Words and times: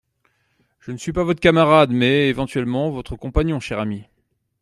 Je 0.79 0.91
ne 0.91 0.97
suis 0.97 1.13
pas 1.13 1.23
votre 1.23 1.39
camarade 1.39 1.91
mais, 1.91 2.27
éventuellement, 2.27 2.89
votre 2.89 3.15
compagnon, 3.17 3.59
cher 3.59 3.77
ami. 3.77 4.05